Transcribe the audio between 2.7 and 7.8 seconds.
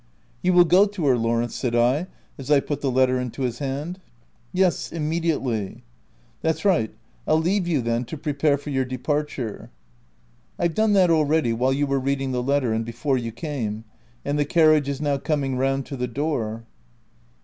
the letter into his hand. "Yes, immediately." "That's right! Pll leave